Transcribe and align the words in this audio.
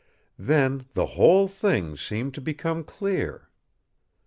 Then 0.39 0.87
the 0.95 1.05
whole 1.05 1.47
thing 1.47 1.95
seemed 1.95 2.33
to 2.33 2.41
become 2.41 2.83
clear. 2.83 3.49